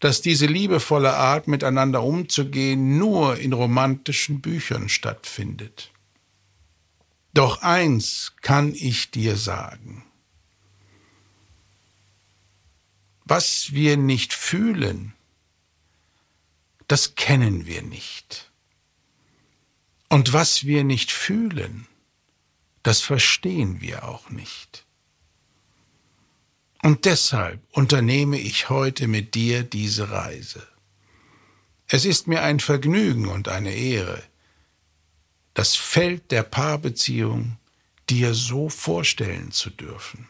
dass 0.00 0.22
diese 0.22 0.46
liebevolle 0.46 1.12
Art, 1.12 1.46
miteinander 1.46 2.02
umzugehen, 2.02 2.96
nur 2.96 3.36
in 3.36 3.52
romantischen 3.52 4.40
Büchern 4.40 4.88
stattfindet. 4.88 5.90
Doch 7.34 7.60
eins 7.60 8.32
kann 8.40 8.72
ich 8.74 9.10
dir 9.10 9.36
sagen. 9.36 10.05
Was 13.26 13.72
wir 13.72 13.96
nicht 13.96 14.32
fühlen, 14.32 15.12
das 16.86 17.16
kennen 17.16 17.66
wir 17.66 17.82
nicht. 17.82 18.52
Und 20.08 20.32
was 20.32 20.64
wir 20.64 20.84
nicht 20.84 21.10
fühlen, 21.10 21.88
das 22.84 23.00
verstehen 23.00 23.80
wir 23.80 24.06
auch 24.06 24.30
nicht. 24.30 24.84
Und 26.82 27.04
deshalb 27.04 27.60
unternehme 27.72 28.38
ich 28.38 28.68
heute 28.68 29.08
mit 29.08 29.34
dir 29.34 29.64
diese 29.64 30.10
Reise. 30.10 30.64
Es 31.88 32.04
ist 32.04 32.28
mir 32.28 32.44
ein 32.44 32.60
Vergnügen 32.60 33.26
und 33.26 33.48
eine 33.48 33.74
Ehre, 33.74 34.22
das 35.52 35.74
Feld 35.74 36.30
der 36.30 36.44
Paarbeziehung 36.44 37.56
dir 38.08 38.34
so 38.34 38.68
vorstellen 38.68 39.50
zu 39.50 39.70
dürfen. 39.70 40.28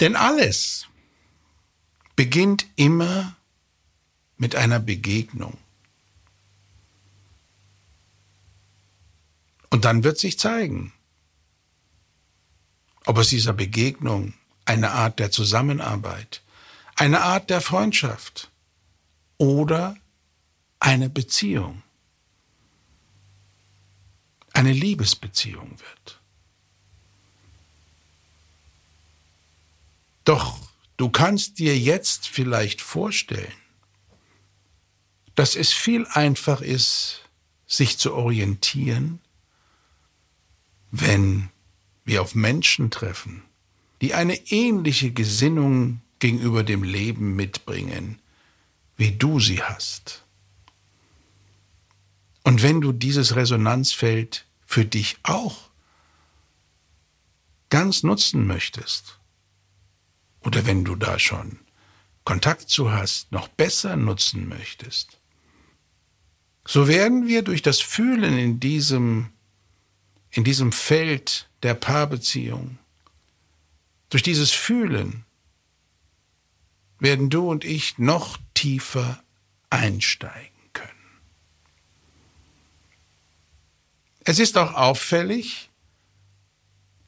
Denn 0.00 0.16
alles 0.16 0.89
beginnt 2.20 2.66
immer 2.76 3.34
mit 4.36 4.54
einer 4.54 4.78
Begegnung. 4.78 5.56
Und 9.70 9.86
dann 9.86 10.04
wird 10.04 10.18
sich 10.18 10.38
zeigen, 10.38 10.92
ob 13.06 13.16
aus 13.16 13.28
dieser 13.28 13.54
Begegnung 13.54 14.34
eine 14.66 14.90
Art 14.90 15.18
der 15.18 15.30
Zusammenarbeit, 15.30 16.42
eine 16.94 17.22
Art 17.22 17.48
der 17.48 17.62
Freundschaft 17.62 18.50
oder 19.38 19.96
eine 20.78 21.08
Beziehung, 21.08 21.82
eine 24.52 24.74
Liebesbeziehung 24.74 25.70
wird. 25.70 26.20
Doch 30.24 30.69
du 31.00 31.08
kannst 31.08 31.58
dir 31.58 31.78
jetzt 31.78 32.28
vielleicht 32.28 32.80
vorstellen, 32.80 33.52
dass 35.34 35.56
es 35.56 35.72
viel 35.72 36.06
einfach 36.06 36.60
ist, 36.60 37.22
sich 37.66 37.98
zu 37.98 38.14
orientieren 38.14 39.20
wenn 40.90 41.50
wir 42.04 42.22
auf 42.22 42.34
Menschen 42.34 42.90
treffen, 42.90 43.42
die 44.00 44.14
eine 44.14 44.34
ähnliche 44.50 45.12
Gesinnung 45.12 46.00
gegenüber 46.18 46.64
dem 46.64 46.82
Leben 46.82 47.36
mitbringen, 47.36 48.18
wie 48.96 49.12
du 49.12 49.40
sie 49.40 49.62
hast. 49.62 50.24
Und 52.42 52.62
wenn 52.62 52.80
du 52.80 52.92
dieses 52.92 53.36
Resonanzfeld 53.36 54.46
für 54.66 54.84
dich 54.84 55.16
auch 55.22 55.70
ganz 57.68 58.02
nutzen 58.02 58.46
möchtest, 58.46 59.19
oder 60.42 60.66
wenn 60.66 60.84
du 60.84 60.96
da 60.96 61.18
schon 61.18 61.58
Kontakt 62.24 62.68
zu 62.68 62.92
hast, 62.92 63.32
noch 63.32 63.48
besser 63.48 63.96
nutzen 63.96 64.48
möchtest, 64.48 65.18
so 66.66 66.86
werden 66.88 67.26
wir 67.26 67.42
durch 67.42 67.62
das 67.62 67.80
Fühlen 67.80 68.38
in 68.38 68.60
diesem, 68.60 69.30
in 70.30 70.44
diesem 70.44 70.72
Feld 70.72 71.48
der 71.62 71.74
Paarbeziehung, 71.74 72.78
durch 74.08 74.22
dieses 74.22 74.50
Fühlen, 74.50 75.24
werden 76.98 77.30
du 77.30 77.50
und 77.50 77.64
ich 77.64 77.98
noch 77.98 78.38
tiefer 78.54 79.22
einsteigen 79.70 80.50
können. 80.72 80.90
Es 84.24 84.38
ist 84.38 84.58
auch 84.58 84.74
auffällig, 84.74 85.70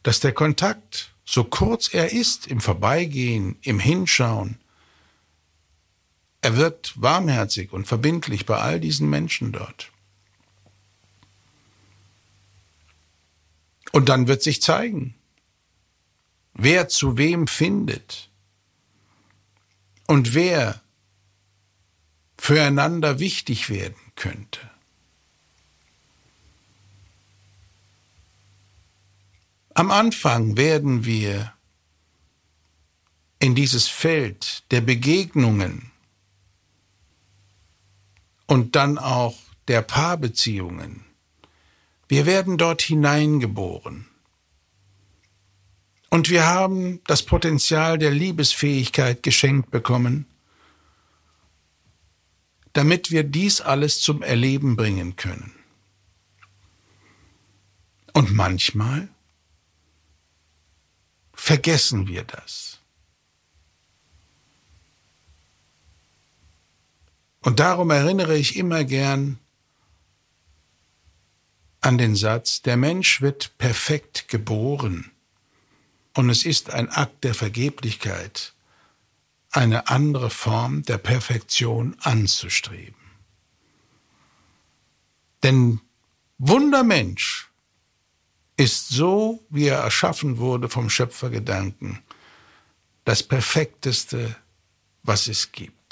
dass 0.03 0.21
der 0.21 0.33
Kontakt, 0.33 1.12
so 1.25 1.45
kurz 1.45 1.93
er 1.95 2.13
ist, 2.13 2.47
im 2.47 2.61
Vorbeigehen, 2.61 3.57
im 3.63 3.79
Hinschauen, 3.79 4.59
er 6.41 6.57
wird 6.57 7.01
warmherzig 7.01 7.73
und 7.73 7.87
verbindlich 7.87 8.47
bei 8.47 8.57
all 8.57 8.81
diesen 8.81 9.09
Menschen 9.09 9.53
dort. 9.53 9.93
Und 13.93 14.09
dann 14.09 14.27
wird 14.27 14.43
sich 14.43 14.61
zeigen, 14.61 15.15
wer 16.55 16.89
zu 16.89 17.17
wem 17.17 17.47
findet 17.47 18.31
und 20.07 20.35
wer 20.35 20.83
füreinander 22.37 23.21
wichtig 23.21 23.71
werden 23.71 24.01
könnte. 24.17 24.72
Am 29.75 29.91
Anfang 29.91 30.57
werden 30.57 31.05
wir 31.05 31.53
in 33.39 33.55
dieses 33.55 33.89
Feld 33.89 34.65
der 34.71 34.83
Begegnungen 34.83 35.91
und 38.47 38.77
dann 38.77 38.99
auch 38.99 39.39
der 39.69 39.83
Paarbeziehungen. 39.83 41.05
Wir 42.07 42.27
werden 42.27 42.59
dort 42.59 42.83
hineingeboren. 42.83 44.07
Und 46.11 46.29
wir 46.29 46.45
haben 46.45 47.01
das 47.07 47.23
Potenzial 47.23 47.97
der 47.97 48.11
Liebesfähigkeit 48.11 49.23
geschenkt 49.23 49.71
bekommen, 49.71 50.27
damit 52.75 53.11
wir 53.11 53.25
dies 53.25 53.63
alles 53.63 54.03
zum 54.03 54.23
Erleben 54.23 54.77
bringen 54.77 55.17
können. 55.17 55.55
Und 58.13 58.35
manchmal 58.35 59.09
vergessen 61.42 62.07
wir 62.07 62.22
das. 62.22 62.78
Und 67.40 67.59
darum 67.59 67.90
erinnere 67.90 68.37
ich 68.37 68.55
immer 68.57 68.85
gern 68.85 69.40
an 71.81 71.98
den 71.98 72.14
Satz, 72.14 72.62
der 72.62 72.76
Mensch 72.76 73.22
wird 73.22 73.59
perfekt 73.59 74.28
geboren 74.28 75.11
und 76.14 76.31
es 76.31 76.44
ist 76.44 76.70
ein 76.70 76.88
Akt 76.88 77.24
der 77.24 77.35
Vergeblichkeit, 77.35 78.55
eine 79.50 79.88
andere 79.88 80.31
Form 80.31 80.85
der 80.85 80.98
Perfektion 80.98 81.96
anzustreben. 82.02 82.94
Denn 85.42 85.81
Wundermensch 86.38 87.52
ist 88.62 88.88
so, 88.88 89.44
wie 89.51 89.66
er 89.66 89.79
erschaffen 89.79 90.38
wurde 90.38 90.68
vom 90.68 90.88
Schöpfergedanken, 90.88 91.98
das 93.05 93.22
Perfekteste, 93.22 94.37
was 95.03 95.27
es 95.27 95.53
gibt 95.53 95.83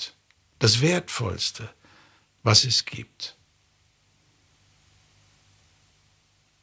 das 0.61 0.81
Wertvollste, 0.81 1.69
was 2.45 2.65
es 2.65 2.85
gibt. 2.85 3.37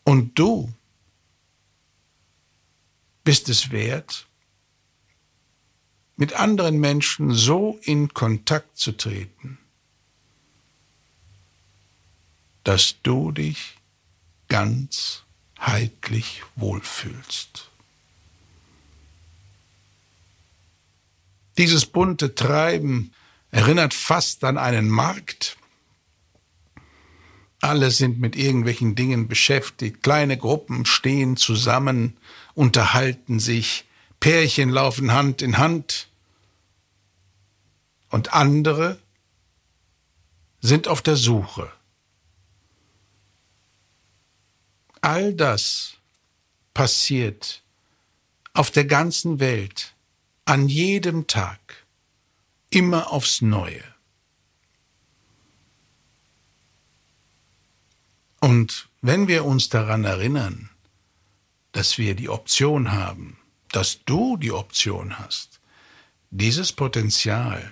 Und 0.05 0.39
du 0.39 0.71
bist 3.25 3.49
es 3.49 3.71
wert, 3.71 4.27
mit 6.15 6.33
anderen 6.33 6.79
Menschen 6.79 7.33
so 7.33 7.77
in 7.81 8.13
Kontakt 8.13 8.77
zu 8.77 8.93
treten, 8.93 9.57
dass 12.63 13.01
du 13.03 13.31
dich 13.31 13.77
ganz 14.47 15.23
heidlich 15.59 16.43
wohlfühlst. 16.55 17.69
Dieses 21.57 21.85
bunte 21.85 22.35
Treiben 22.35 23.13
erinnert 23.51 23.93
fast 23.93 24.43
an 24.43 24.57
einen 24.57 24.89
Markt. 24.89 25.57
Alle 27.61 27.89
sind 27.89 28.19
mit 28.19 28.35
irgendwelchen 28.35 28.95
Dingen 28.95 29.27
beschäftigt. 29.27 30.03
Kleine 30.03 30.37
Gruppen 30.37 30.85
stehen 30.85 31.37
zusammen, 31.37 32.17
unterhalten 32.53 33.39
sich. 33.39 33.85
Pärchen 34.19 34.69
laufen 34.69 35.11
Hand 35.11 35.41
in 35.41 35.57
Hand. 35.57 36.09
Und 38.09 38.33
andere 38.33 38.99
sind 40.61 40.87
auf 40.87 41.01
der 41.01 41.15
Suche. 41.15 41.71
All 45.07 45.33
das 45.33 45.93
passiert 46.73 47.63
auf 48.51 48.71
der 48.71 48.83
ganzen 48.83 49.39
Welt 49.39 49.93
an 50.43 50.67
jedem 50.67 51.27
Tag 51.27 51.85
immer 52.71 53.13
aufs 53.13 53.39
Neue. 53.41 53.85
Und 58.41 58.89
wenn 59.01 59.29
wir 59.29 59.45
uns 59.45 59.69
daran 59.69 60.03
erinnern, 60.03 60.71
dass 61.71 61.97
wir 61.97 62.13
die 62.13 62.27
Option 62.27 62.91
haben, 62.91 63.39
dass 63.69 64.03
du 64.03 64.35
die 64.35 64.51
Option 64.51 65.19
hast, 65.19 65.61
dieses 66.31 66.73
Potenzial 66.73 67.71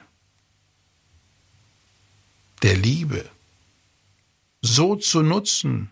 der 2.62 2.78
Liebe 2.78 3.30
so 4.62 4.96
zu 4.96 5.22
nutzen, 5.22 5.92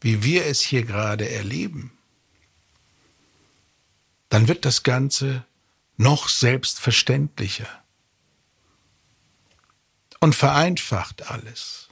wie 0.00 0.22
wir 0.22 0.46
es 0.46 0.60
hier 0.60 0.84
gerade 0.84 1.28
erleben, 1.28 1.92
dann 4.28 4.48
wird 4.48 4.64
das 4.64 4.82
Ganze 4.82 5.44
noch 5.96 6.28
selbstverständlicher 6.28 7.68
und 10.20 10.34
vereinfacht 10.34 11.30
alles. 11.30 11.88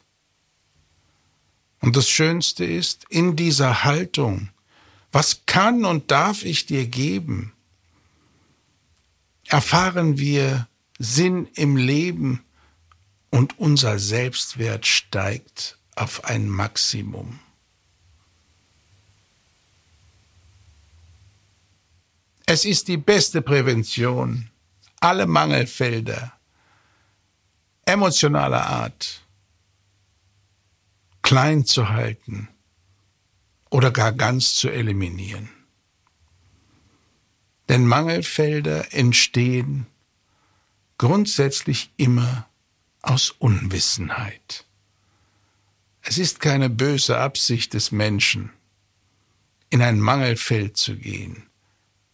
Und 1.81 1.97
das 1.97 2.09
Schönste 2.09 2.64
ist, 2.64 3.05
in 3.09 3.37
dieser 3.37 3.85
Haltung, 3.85 4.51
was 5.12 5.42
kann 5.47 5.85
und 5.85 6.11
darf 6.11 6.45
ich 6.45 6.66
dir 6.66 6.87
geben, 6.87 7.53
erfahren 9.47 10.19
wir 10.19 10.69
Sinn 10.99 11.49
im 11.55 11.77
Leben 11.77 12.45
und 13.31 13.59
unser 13.59 13.99
Selbstwert 13.99 14.87
steigt 14.87 15.79
auf 15.95 16.25
ein 16.25 16.49
Maximum. 16.49 17.38
Es 22.48 22.64
ist 22.64 22.87
die 22.87 22.96
beste 22.96 23.42
Prävention, 23.42 24.50
alle 25.00 25.26
Mangelfelder 25.26 26.32
emotionaler 27.85 28.66
Art 28.66 29.22
klein 31.22 31.64
zu 31.64 31.88
halten 31.88 32.48
oder 33.68 33.90
gar 33.90 34.12
ganz 34.12 34.54
zu 34.54 34.68
eliminieren. 34.68 35.48
Denn 37.68 37.85
Mangelfelder 37.85 38.92
entstehen 38.94 39.87
grundsätzlich 40.98 41.90
immer 41.96 42.48
aus 43.02 43.30
Unwissenheit. 43.30 44.66
Es 46.02 46.18
ist 46.18 46.38
keine 46.38 46.70
böse 46.70 47.18
Absicht 47.18 47.74
des 47.74 47.90
Menschen, 47.90 48.52
in 49.68 49.82
ein 49.82 49.98
Mangelfeld 49.98 50.76
zu 50.76 50.96
gehen. 50.96 51.48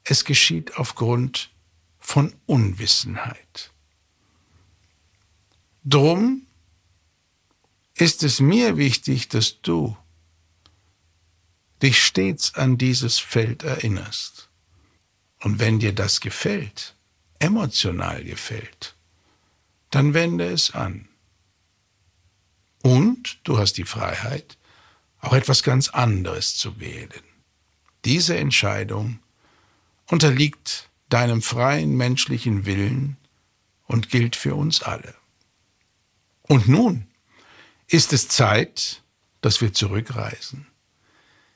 Es 0.04 0.24
geschieht 0.24 0.76
aufgrund 0.76 1.50
von 1.98 2.34
Unwissenheit. 2.46 3.72
Drum 5.84 6.46
ist 7.94 8.22
es 8.22 8.40
mir 8.40 8.76
wichtig, 8.76 9.28
dass 9.28 9.60
du 9.60 9.96
dich 11.82 12.02
stets 12.02 12.54
an 12.54 12.78
dieses 12.78 13.18
Feld 13.18 13.64
erinnerst. 13.64 14.48
Und 15.40 15.58
wenn 15.58 15.80
dir 15.80 15.92
das 15.92 16.20
gefällt, 16.20 16.94
emotional 17.40 18.22
gefällt, 18.22 18.94
dann 19.90 20.14
wende 20.14 20.50
es 20.50 20.70
an. 20.70 21.08
Und 22.82 23.40
du 23.44 23.58
hast 23.58 23.74
die 23.74 23.84
Freiheit, 23.84 24.56
auch 25.20 25.32
etwas 25.32 25.62
ganz 25.62 25.88
anderes 25.88 26.56
zu 26.56 26.80
wählen. 26.80 27.22
Diese 28.04 28.36
Entscheidung 28.36 29.20
unterliegt 30.12 30.90
deinem 31.08 31.40
freien 31.40 31.96
menschlichen 31.96 32.66
Willen 32.66 33.16
und 33.86 34.10
gilt 34.10 34.36
für 34.36 34.54
uns 34.54 34.82
alle. 34.82 35.14
Und 36.42 36.68
nun 36.68 37.06
ist 37.88 38.12
es 38.12 38.28
Zeit, 38.28 39.02
dass 39.40 39.62
wir 39.62 39.72
zurückreisen. 39.72 40.66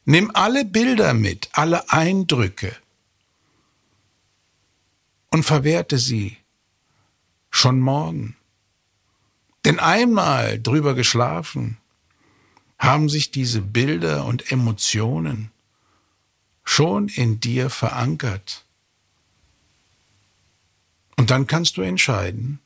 Nimm 0.07 0.31
alle 0.33 0.65
Bilder 0.65 1.13
mit, 1.13 1.51
alle 1.53 1.93
Eindrücke 1.93 2.75
und 5.29 5.43
verwerte 5.43 5.99
sie 5.99 6.39
schon 7.51 7.79
morgen. 7.79 8.37
Denn 9.67 9.79
einmal 9.81 10.59
drüber 10.59 10.95
geschlafen, 10.95 11.77
haben 12.79 13.11
sich 13.11 13.31
diese 13.31 13.61
Bilder 13.61 14.25
und 14.25 14.51
Emotionen 14.51 15.51
schon 16.67 17.09
in 17.09 17.41
dir 17.41 17.71
verankert. 17.71 18.65
Und 21.17 21.31
dann 21.31 21.47
kannst 21.47 21.79
du 21.79 21.83
entscheiden, 21.83 22.61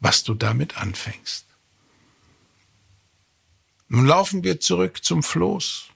was 0.00 0.24
du 0.24 0.34
damit 0.34 0.76
anfängst. 0.76 1.46
Nun 3.88 4.06
laufen 4.06 4.42
wir 4.42 4.60
zurück 4.60 5.04
zum 5.04 5.22
Floß, 5.22 5.88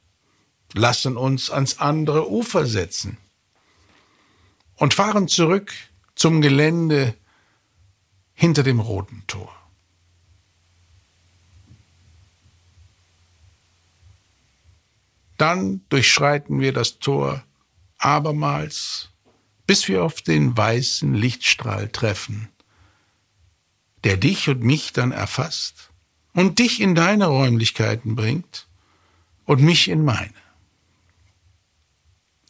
lassen 0.75 1.17
uns 1.17 1.51
ans 1.51 1.79
andere 1.79 2.31
Ufer 2.31 2.67
setzen 2.67 3.19
und 4.77 4.95
fahren 4.95 5.29
zurück 5.29 5.73
zum 6.15 6.41
Gelände 6.41 7.17
hinter 8.35 8.63
dem 8.63 8.81
roten 8.81 9.25
Tor. 9.27 9.62
Dann 15.37 15.83
durchschreiten 15.89 16.61
wir 16.61 16.73
das 16.73 16.99
Tor 16.99 17.45
abermals, 17.99 19.11
bis 19.67 19.89
wir 19.89 20.05
auf 20.05 20.23
den 20.23 20.57
weißen 20.57 21.15
Lichtstrahl 21.15 21.89
treffen, 21.89 22.49
der 24.05 24.17
dich 24.17 24.49
und 24.49 24.63
mich 24.63 24.93
dann 24.93 25.13
erfasst 25.13 25.91
und 26.35 26.59
dich 26.59 26.81
in 26.81 26.95
deine 26.95 27.27
Räumlichkeiten 27.27 28.17
bringt 28.17 28.67
und 29.45 29.63
mich 29.63 29.89
in 29.89 30.05
meine. 30.05 30.33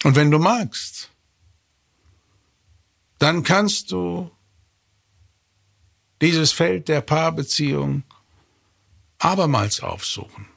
Und 0.04 0.16
wenn 0.16 0.30
du 0.30 0.38
magst, 0.38 1.10
dann 3.18 3.44
kannst 3.44 3.92
du 3.92 4.30
dieses 6.20 6.52
Feld 6.52 6.88
der 6.88 7.00
Paarbeziehung 7.00 8.04
abermals 9.18 9.80
aufsuchen. 9.80 10.51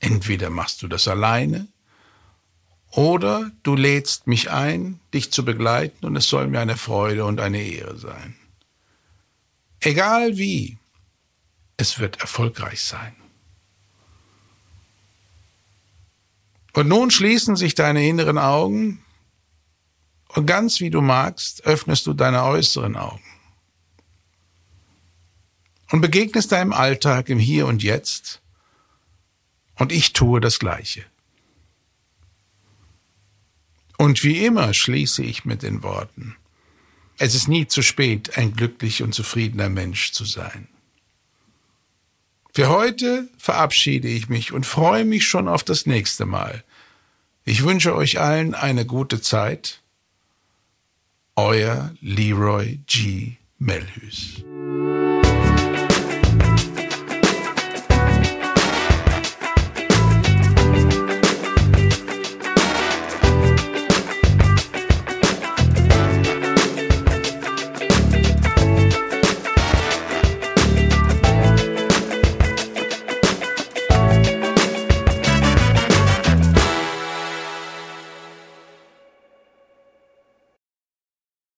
Entweder 0.00 0.50
machst 0.50 0.82
du 0.82 0.88
das 0.88 1.06
alleine 1.06 1.68
oder 2.90 3.52
du 3.62 3.76
lädst 3.76 4.26
mich 4.26 4.50
ein, 4.50 4.98
dich 5.14 5.30
zu 5.30 5.44
begleiten 5.44 6.04
und 6.06 6.16
es 6.16 6.28
soll 6.28 6.48
mir 6.48 6.60
eine 6.60 6.76
Freude 6.76 7.24
und 7.24 7.40
eine 7.40 7.62
Ehre 7.62 7.96
sein. 7.96 8.34
Egal 9.80 10.36
wie, 10.36 10.78
es 11.76 11.98
wird 11.98 12.20
erfolgreich 12.20 12.82
sein. 12.82 13.14
Und 16.72 16.88
nun 16.88 17.10
schließen 17.10 17.56
sich 17.56 17.74
deine 17.74 18.06
inneren 18.06 18.38
Augen 18.38 19.04
und 20.28 20.46
ganz 20.46 20.80
wie 20.80 20.90
du 20.90 21.00
magst, 21.00 21.64
öffnest 21.64 22.06
du 22.06 22.14
deine 22.14 22.44
äußeren 22.44 22.96
Augen 22.96 23.24
und 25.90 26.00
begegnest 26.00 26.52
deinem 26.52 26.72
Alltag 26.72 27.28
im 27.28 27.38
Hier 27.38 27.66
und 27.66 27.82
Jetzt 27.82 28.40
und 29.80 29.92
ich 29.92 30.12
tue 30.12 30.40
das 30.40 30.58
Gleiche. 30.58 31.04
Und 33.96 34.22
wie 34.22 34.44
immer 34.44 34.74
schließe 34.74 35.22
ich 35.22 35.44
mit 35.44 35.62
den 35.62 35.82
Worten, 35.82 36.36
es 37.18 37.34
ist 37.34 37.48
nie 37.48 37.66
zu 37.66 37.82
spät, 37.82 38.38
ein 38.38 38.54
glücklich 38.54 39.02
und 39.02 39.14
zufriedener 39.14 39.68
Mensch 39.68 40.12
zu 40.12 40.24
sein. 40.24 40.68
Für 42.54 42.68
heute 42.68 43.28
verabschiede 43.38 44.08
ich 44.08 44.28
mich 44.28 44.52
und 44.52 44.66
freue 44.66 45.04
mich 45.04 45.26
schon 45.26 45.48
auf 45.48 45.64
das 45.64 45.86
nächste 45.86 46.26
Mal. 46.26 46.64
Ich 47.44 47.64
wünsche 47.64 47.94
euch 47.94 48.20
allen 48.20 48.54
eine 48.54 48.84
gute 48.84 49.20
Zeit. 49.20 49.80
Euer 51.36 51.94
Leroy 52.00 52.80
G. 52.86 53.36
Melhus. 53.58 54.42